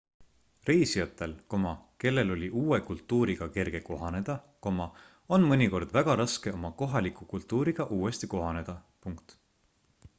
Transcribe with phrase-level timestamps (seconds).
[0.67, 1.33] reisijatel
[2.03, 4.37] kellel oli uue kultuuriga kerge kohaneda
[4.71, 8.77] on mõnikord väga raske oma kohaliku kultuuriga uuesti kohaneda